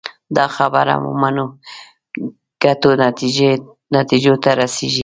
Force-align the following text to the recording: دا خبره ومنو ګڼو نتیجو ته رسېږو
دا 0.35 0.45
خبره 0.55 0.93
ومنو 1.05 1.45
ګڼو 2.63 2.91
نتیجو 3.97 4.33
ته 4.43 4.51
رسېږو 4.59 4.99